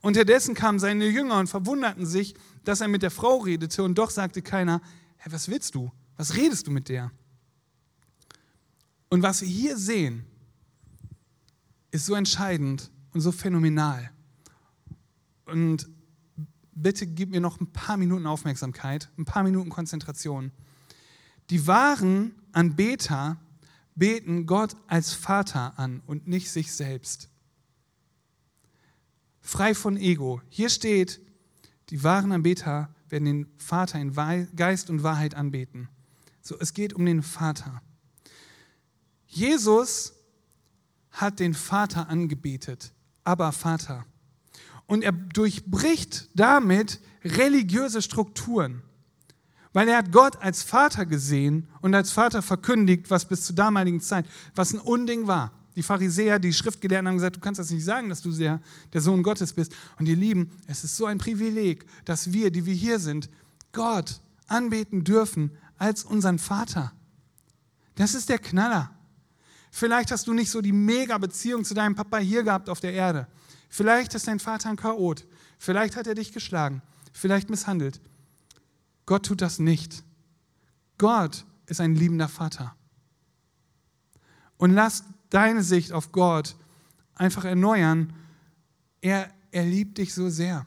[0.00, 4.10] Unterdessen kamen seine Jünger und verwunderten sich, dass er mit der Frau redete, und doch
[4.10, 4.80] sagte keiner,
[5.16, 5.92] Herr, was willst du?
[6.16, 7.12] Was redest du mit der?
[9.10, 10.24] Und was wir hier sehen,
[11.90, 14.10] ist so entscheidend und so phänomenal.
[15.46, 15.88] Und
[16.72, 20.52] bitte gib mir noch ein paar Minuten Aufmerksamkeit, ein paar Minuten Konzentration.
[21.50, 23.38] Die wahren Anbeter
[23.96, 27.28] beten Gott als Vater an und nicht sich selbst.
[29.40, 30.40] Frei von Ego.
[30.48, 31.20] Hier steht,
[31.88, 34.14] die wahren Anbeter werden den Vater in
[34.54, 35.88] Geist und Wahrheit anbeten.
[36.40, 37.82] So, es geht um den Vater.
[39.30, 40.12] Jesus
[41.12, 44.04] hat den Vater angebetet, aber Vater.
[44.86, 48.82] Und er durchbricht damit religiöse Strukturen,
[49.72, 54.00] weil er hat Gott als Vater gesehen und als Vater verkündigt, was bis zur damaligen
[54.00, 55.52] Zeit, was ein Unding war.
[55.76, 58.60] Die Pharisäer, die Schriftgelehrten haben gesagt, du kannst das nicht sagen, dass du der,
[58.92, 59.72] der Sohn Gottes bist.
[60.00, 63.30] Und ihr Lieben, es ist so ein Privileg, dass wir, die wir hier sind,
[63.70, 66.92] Gott anbeten dürfen als unseren Vater.
[67.94, 68.90] Das ist der Knaller.
[69.70, 72.92] Vielleicht hast du nicht so die mega Beziehung zu deinem Papa hier gehabt auf der
[72.92, 73.28] Erde.
[73.68, 75.26] Vielleicht ist dein Vater ein Chaot.
[75.58, 76.82] Vielleicht hat er dich geschlagen.
[77.12, 78.00] Vielleicht misshandelt.
[79.06, 80.02] Gott tut das nicht.
[80.98, 82.74] Gott ist ein liebender Vater.
[84.56, 86.56] Und lass deine Sicht auf Gott
[87.14, 88.12] einfach erneuern.
[89.00, 90.66] Er, er liebt dich so sehr.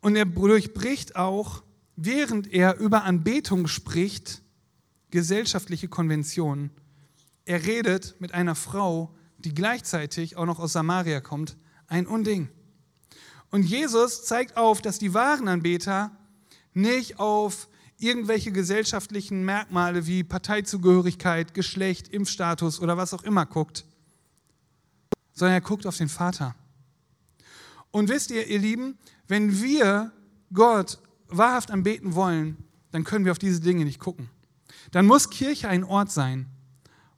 [0.00, 1.62] Und er durchbricht auch,
[1.96, 4.42] während er über Anbetung spricht,
[5.10, 6.70] gesellschaftliche Konventionen.
[7.44, 12.48] Er redet mit einer Frau, die gleichzeitig auch noch aus Samaria kommt, ein Unding.
[13.50, 16.12] Und Jesus zeigt auf, dass die wahren Anbeter
[16.72, 17.68] nicht auf
[17.98, 23.84] irgendwelche gesellschaftlichen Merkmale wie Parteizugehörigkeit, Geschlecht, Impfstatus oder was auch immer guckt,
[25.32, 26.54] sondern er guckt auf den Vater.
[27.90, 30.12] Und wisst ihr, ihr Lieben, wenn wir
[30.52, 32.56] Gott wahrhaft anbeten wollen,
[32.92, 34.30] dann können wir auf diese Dinge nicht gucken.
[34.90, 36.46] Dann muss Kirche ein Ort sein,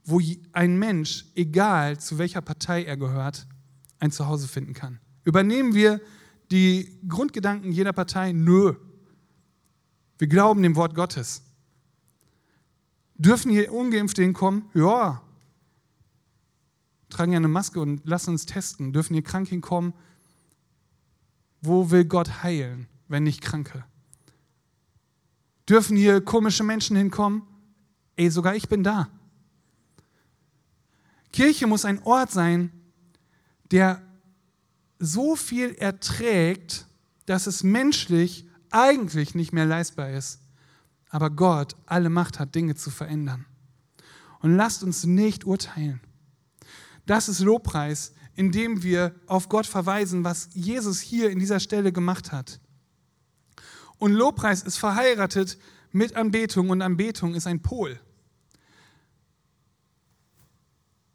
[0.04, 0.20] wo
[0.52, 3.46] ein Mensch, egal zu welcher Partei er gehört,
[3.98, 4.98] ein Zuhause finden kann.
[5.24, 6.00] Übernehmen wir
[6.50, 8.32] die Grundgedanken jeder Partei?
[8.32, 8.74] Nö.
[10.18, 11.42] Wir glauben dem Wort Gottes.
[13.14, 14.64] Dürfen hier Ungeimpfte hinkommen?
[14.74, 15.22] Ja.
[17.08, 18.92] Tragen ja eine Maske und lassen uns testen.
[18.92, 19.94] Dürfen hier krank hinkommen?
[21.60, 23.84] Wo will Gott heilen, wenn nicht Kranke?
[25.68, 27.42] Dürfen hier komische Menschen hinkommen?
[28.16, 29.08] Ey, sogar ich bin da.
[31.32, 32.70] Kirche muss ein Ort sein,
[33.70, 34.02] der
[34.98, 36.86] so viel erträgt,
[37.26, 40.40] dass es menschlich eigentlich nicht mehr leistbar ist,
[41.08, 43.46] aber Gott alle Macht hat, Dinge zu verändern.
[44.40, 46.00] Und lasst uns nicht urteilen.
[47.06, 52.32] Das ist Lobpreis, indem wir auf Gott verweisen, was Jesus hier in dieser Stelle gemacht
[52.32, 52.60] hat.
[53.98, 55.58] Und Lobpreis ist verheiratet
[55.92, 57.98] mit Anbetung und Anbetung ist ein Pol.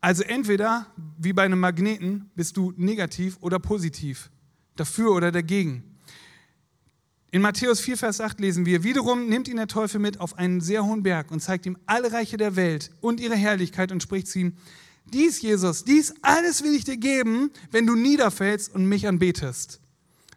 [0.01, 0.87] Also entweder,
[1.17, 4.29] wie bei einem Magneten, bist du negativ oder positiv,
[4.75, 5.83] dafür oder dagegen.
[7.31, 10.61] In Matthäus 4, Vers 8 lesen wir, wiederum nimmt ihn der Teufel mit auf einen
[10.61, 14.27] sehr hohen Berg und zeigt ihm alle Reiche der Welt und ihre Herrlichkeit und spricht
[14.27, 14.53] zu ihm,
[15.11, 19.81] dies, Jesus, dies alles will ich dir geben, wenn du niederfällst und mich anbetest.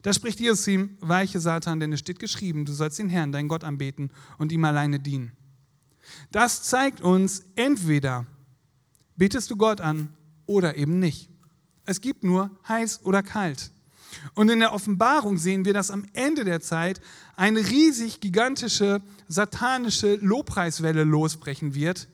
[0.03, 3.49] Da spricht Jesus ihm, weiche Satan, denn es steht geschrieben, du sollst den Herrn, deinen
[3.49, 5.33] Gott, anbeten und ihm alleine dienen.
[6.31, 8.27] Das zeigt uns, entweder
[9.17, 10.09] betest du Gott an
[10.47, 11.29] oder eben nicht.
[11.85, 13.71] Es gibt nur heiß oder kalt.
[14.35, 17.01] Und in der Offenbarung sehen wir, dass am Ende der Zeit
[17.37, 22.09] eine riesig gigantische satanische Lobpreiswelle losbrechen wird.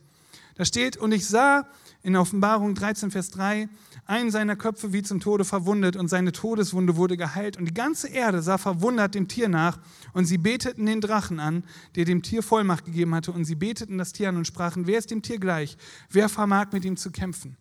[0.56, 1.66] Da steht, und ich sah
[2.02, 3.68] in Offenbarung 13, Vers 3,
[4.06, 7.56] einen seiner Köpfe wie zum Tode verwundet und seine Todeswunde wurde geheilt.
[7.56, 9.78] Und die ganze Erde sah verwundert dem Tier nach
[10.12, 11.64] und sie beteten den Drachen an,
[11.96, 13.32] der dem Tier Vollmacht gegeben hatte.
[13.32, 15.76] Und sie beteten das Tier an und sprachen, wer ist dem Tier gleich?
[16.10, 17.56] Wer vermag mit ihm zu kämpfen?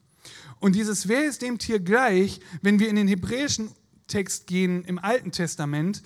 [0.60, 3.70] Und dieses Wer ist dem Tier gleich, wenn wir in den hebräischen
[4.08, 6.04] Text gehen im Alten Testament,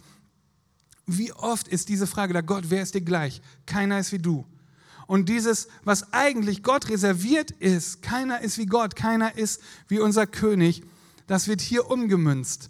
[1.05, 3.41] wie oft ist diese Frage da, Gott, wer ist dir gleich?
[3.65, 4.45] Keiner ist wie du.
[5.09, 10.27] Und dieses, was eigentlich Gott reserviert ist, keiner ist wie Gott, keiner ist wie unser
[10.27, 10.83] König,
[11.25, 12.69] das wird hier umgemünzt.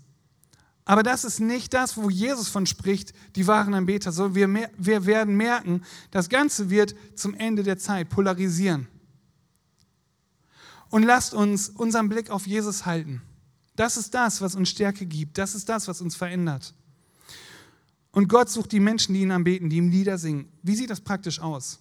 [0.85, 4.13] Aber das ist nicht das, wo Jesus von spricht, die wahren Anbeter.
[4.13, 4.47] So, wir,
[4.77, 8.87] wir werden merken, das Ganze wird zum Ende der Zeit polarisieren.
[10.87, 13.21] Und lasst uns unseren Blick auf Jesus halten.
[13.75, 15.37] Das ist das, was uns Stärke gibt.
[15.37, 16.73] Das ist das, was uns verändert.
[18.13, 20.49] Und Gott sucht die Menschen, die ihn anbeten, die ihm Lieder singen.
[20.63, 21.79] Wie sieht das praktisch aus?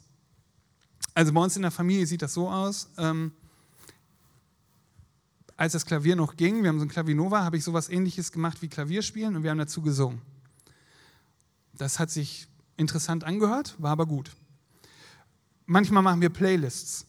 [1.18, 2.90] Also bei uns in der Familie sieht das so aus.
[2.96, 3.32] Ähm,
[5.56, 8.62] als das Klavier noch ging, wir haben so ein Klavinova, habe ich sowas ähnliches gemacht
[8.62, 10.22] wie Klavierspielen und wir haben dazu gesungen.
[11.72, 14.30] Das hat sich interessant angehört, war aber gut.
[15.66, 17.04] Manchmal machen wir Playlists.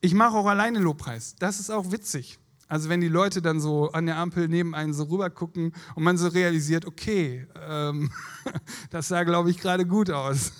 [0.00, 1.36] Ich mache auch alleine Lobpreis.
[1.38, 2.38] Das ist auch witzig.
[2.66, 6.02] Also wenn die Leute dann so an der Ampel neben einen so rüber gucken und
[6.02, 8.10] man so realisiert, okay, ähm,
[8.88, 10.52] das sah, glaube ich, gerade gut aus.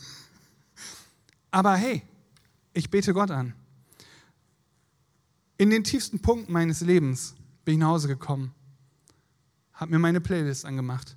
[1.50, 2.02] Aber hey,
[2.72, 3.54] ich bete Gott an.
[5.58, 8.54] In den tiefsten Punkten meines Lebens bin ich nach Hause gekommen,
[9.74, 11.16] habe mir meine Playlist angemacht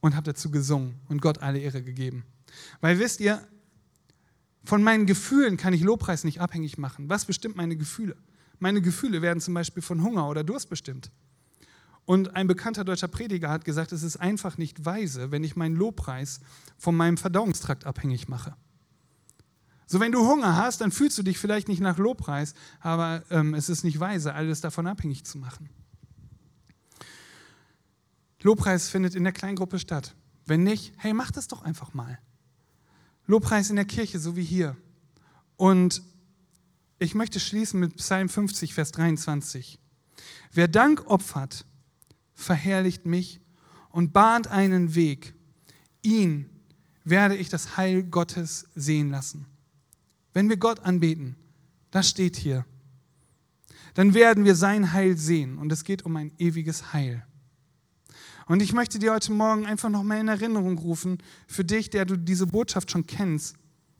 [0.00, 2.24] und habe dazu gesungen und Gott alle Ehre gegeben.
[2.80, 3.46] Weil wisst ihr,
[4.64, 7.08] von meinen Gefühlen kann ich Lobpreis nicht abhängig machen.
[7.08, 8.16] Was bestimmt meine Gefühle?
[8.58, 11.10] Meine Gefühle werden zum Beispiel von Hunger oder Durst bestimmt.
[12.04, 15.76] Und ein bekannter deutscher Prediger hat gesagt, es ist einfach nicht weise, wenn ich meinen
[15.76, 16.40] Lobpreis
[16.78, 18.56] von meinem Verdauungstrakt abhängig mache.
[19.92, 23.52] So, wenn du Hunger hast, dann fühlst du dich vielleicht nicht nach Lobpreis, aber ähm,
[23.52, 25.68] es ist nicht weise, alles davon abhängig zu machen.
[28.40, 30.14] Lobpreis findet in der Kleingruppe statt.
[30.46, 32.18] Wenn nicht, hey, mach das doch einfach mal.
[33.26, 34.78] Lobpreis in der Kirche, so wie hier.
[35.58, 36.02] Und
[36.98, 39.78] ich möchte schließen mit Psalm 50, Vers 23.
[40.52, 41.66] Wer Dank opfert,
[42.32, 43.42] verherrlicht mich
[43.90, 45.34] und bahnt einen Weg.
[46.00, 46.48] Ihn
[47.04, 49.51] werde ich das Heil Gottes sehen lassen.
[50.32, 51.36] Wenn wir Gott anbeten,
[51.90, 52.64] das steht hier,
[53.94, 57.24] dann werden wir sein Heil sehen und es geht um ein ewiges Heil.
[58.46, 62.04] Und ich möchte dir heute Morgen einfach noch mal in Erinnerung rufen, für dich, der
[62.04, 63.56] du diese Botschaft schon kennst.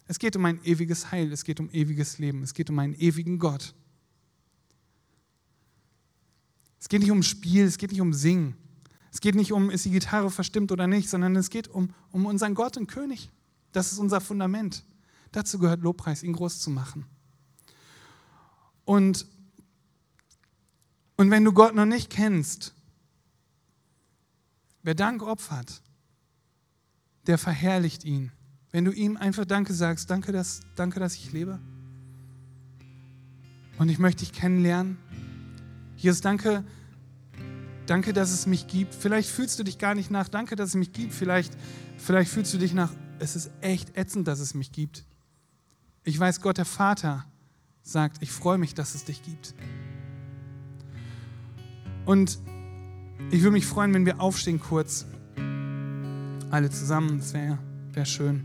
[0.07, 2.95] Es geht um ein ewiges Heil, es geht um ewiges Leben, es geht um einen
[2.95, 3.75] ewigen Gott.
[6.81, 8.57] Es geht nicht um Spiel, es geht nicht um Singen.
[9.13, 12.27] Es geht nicht um, ist die Gitarre verstimmt oder nicht, sondern es geht um, um
[12.27, 13.31] unseren Gott und König.
[13.71, 14.85] Das ist unser Fundament.
[15.33, 17.07] Dazu gehört Lobpreis, ihn groß zu machen.
[18.85, 19.27] Und,
[21.17, 22.75] und wenn du Gott noch nicht kennst,
[24.83, 25.83] wer Dank opfert,
[27.27, 28.33] der verherrlicht ihn.
[28.73, 31.61] Wenn du ihm einfach Danke sagst, danke dass, danke, dass ich lebe.
[33.79, 34.99] Und ich möchte dich kennenlernen.
[35.97, 36.65] Jesus, danke,
[37.87, 38.95] danke, dass es mich gibt.
[38.95, 41.13] Vielleicht fühlst du dich gar nicht nach, danke, dass es mich gibt.
[41.13, 41.57] Vielleicht,
[41.97, 45.05] vielleicht fühlst du dich nach, es ist echt ätzend, dass es mich gibt.
[46.05, 47.25] Ich weiß, Gott der Vater
[47.83, 49.55] sagt, ich freue mich, dass es dich gibt.
[52.05, 52.41] Und
[53.31, 55.07] ich würde mich freuen, wenn wir aufstehen kurz.
[56.51, 57.59] Alle zusammen, das wäre
[57.93, 58.45] wär schön.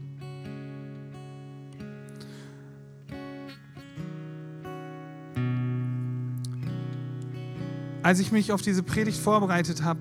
[8.03, 9.99] Als ich mich auf diese Predigt vorbereitet habe,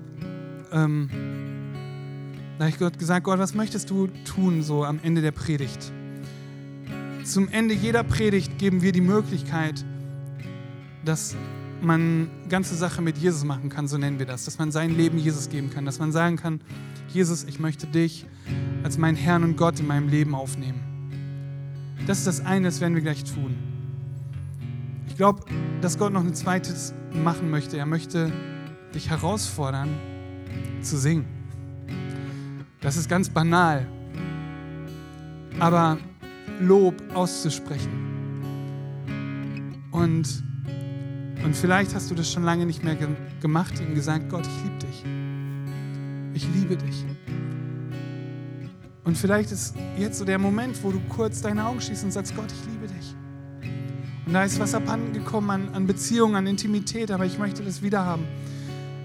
[0.71, 1.09] ähm,
[2.57, 5.91] da habe ich Gott gesagt, Gott, was möchtest du tun so am Ende der Predigt?
[7.27, 9.83] Zum Ende jeder Predigt geben wir die Möglichkeit,
[11.03, 11.35] dass
[11.81, 15.17] man ganze Sache mit Jesus machen kann, so nennen wir das, dass man sein Leben
[15.17, 16.61] Jesus geben kann, dass man sagen kann,
[17.09, 18.25] Jesus, ich möchte dich
[18.81, 20.79] als meinen Herrn und Gott in meinem Leben aufnehmen.
[22.07, 23.57] Das ist das eine, das werden wir gleich tun.
[25.09, 25.43] Ich glaube,
[25.81, 27.77] dass Gott noch ein zweites machen möchte.
[27.77, 28.31] Er möchte
[28.95, 29.89] dich herausfordern,
[30.81, 31.25] zu singen.
[32.79, 33.85] Das ist ganz banal.
[35.59, 35.97] Aber
[36.59, 38.07] Lob auszusprechen.
[39.91, 40.43] Und,
[41.43, 43.07] und vielleicht hast du das schon lange nicht mehr ge
[43.41, 45.03] gemacht, ihm gesagt, Gott, ich liebe dich.
[46.33, 47.05] Ich liebe dich.
[49.03, 52.35] Und vielleicht ist jetzt so der Moment, wo du kurz deine Augen schließt und sagst,
[52.35, 53.15] Gott, ich liebe dich.
[54.25, 57.81] Und da ist was abhanden gekommen an, an Beziehung, an Intimität, aber ich möchte das
[57.81, 58.25] wieder haben.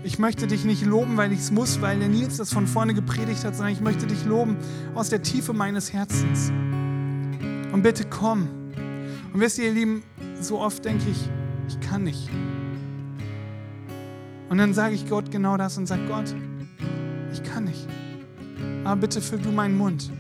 [0.03, 2.93] Ich möchte dich nicht loben, weil ich es muss, weil der Nils das von vorne
[2.93, 4.57] gepredigt hat, sondern ich möchte dich loben
[4.95, 6.51] aus der Tiefe meines Herzens.
[7.73, 8.49] Und bitte komm.
[9.33, 10.03] Und wisst ihr, ihr Lieben,
[10.41, 11.29] so oft denke ich,
[11.69, 12.29] ich kann nicht.
[14.51, 16.35] Und dann sage ich Gott genau das und sage, Gott,
[17.33, 17.89] ich kann nicht.
[18.85, 20.11] Aber bitte füll du meinen Mund.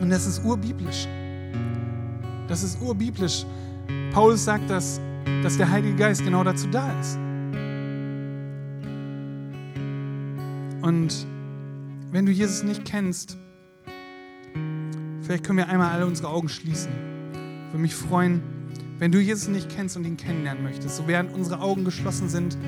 [0.00, 1.08] Und das ist urbiblisch.
[2.46, 3.44] Das ist urbiblisch.
[4.12, 5.00] Paulus sagt, dass,
[5.42, 7.16] dass der Heilige Geist genau dazu da ist.
[10.82, 11.26] Und
[12.12, 13.36] wenn du Jesus nicht kennst,
[15.30, 16.90] vielleicht können wir einmal alle unsere Augen schließen.
[17.30, 18.42] Ich würde mich freuen,
[18.98, 22.58] wenn du Jesus nicht kennst und ihn kennenlernen möchtest, so während unsere Augen geschlossen sind,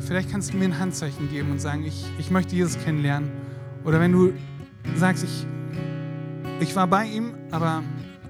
[0.00, 3.30] vielleicht kannst du mir ein Handzeichen geben und sagen, ich, ich möchte Jesus kennenlernen.
[3.84, 4.34] Oder wenn du
[4.96, 5.46] sagst, ich,
[6.60, 7.82] ich war bei ihm, aber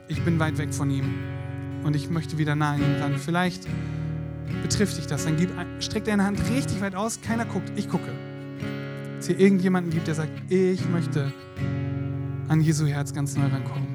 [0.07, 1.15] ich bin weit weg von ihm
[1.83, 3.17] und ich möchte wieder nah an ihn ran.
[3.17, 3.67] Vielleicht
[4.63, 5.25] betrifft dich das.
[5.25, 8.13] Dann gib, streck deine Hand richtig weit aus, keiner guckt, ich gucke.
[9.17, 11.33] Dass hier irgendjemanden gibt, der sagt, ich möchte
[12.49, 13.87] an Jesu Herz ganz neu rankommen.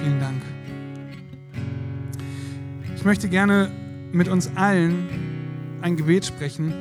[0.00, 0.42] Vielen Dank.
[2.96, 3.70] Ich möchte gerne
[4.12, 5.08] mit uns allen
[5.80, 6.72] ein Gebet sprechen.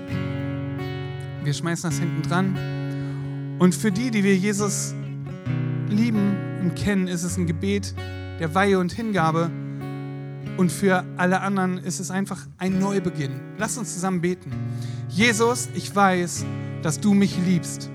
[1.43, 3.57] Wir schmeißen das hinten dran.
[3.59, 4.93] Und für die, die wir Jesus
[5.89, 7.95] lieben und kennen, ist es ein Gebet
[8.39, 9.51] der Weihe und Hingabe.
[10.57, 13.39] Und für alle anderen ist es einfach ein Neubeginn.
[13.57, 14.51] Lass uns zusammen beten.
[15.09, 16.45] Jesus, ich weiß,
[16.83, 17.89] dass du mich liebst.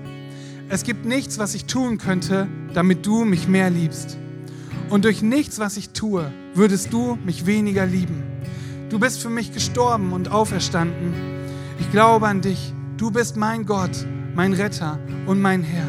[0.69, 4.17] Es gibt nichts, was ich tun könnte, damit du mich mehr liebst.
[4.89, 8.23] Und durch nichts, was ich tue, würdest du mich weniger lieben.
[8.89, 11.13] Du bist für mich gestorben und auferstanden.
[11.79, 12.73] Ich glaube an dich.
[12.97, 15.87] Du bist mein Gott mein Retter und mein Herr.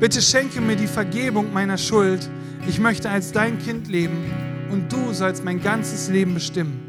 [0.00, 2.28] Bitte schenke mir die Vergebung meiner Schuld.
[2.66, 6.80] Ich möchte als dein Kind leben und du sollst mein ganzes Leben bestimmen.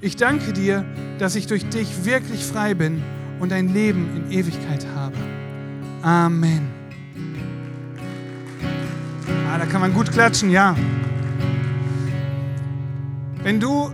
[0.00, 0.84] Ich danke dir,
[1.18, 3.02] dass ich durch dich wirklich frei bin
[3.40, 5.16] und ein Leben in Ewigkeit habe.
[6.02, 6.68] Amen.
[9.50, 10.76] Ah, da kann man gut klatschen, ja.
[13.42, 13.90] Wenn du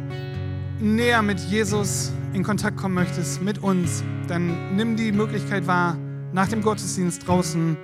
[0.81, 5.97] näher mit Jesus in Kontakt kommen möchtest, mit uns, dann nimm die Möglichkeit wahr,
[6.33, 7.77] nach dem Gottesdienst draußen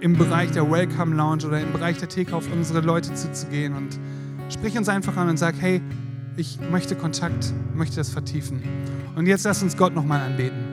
[0.00, 3.98] im Bereich der Welcome Lounge oder im Bereich der Theke auf unsere Leute zuzugehen und
[4.50, 5.80] sprich uns einfach an und sag, hey,
[6.36, 8.62] ich möchte Kontakt, möchte das vertiefen.
[9.14, 10.63] Und jetzt lass uns Gott nochmal anbeten.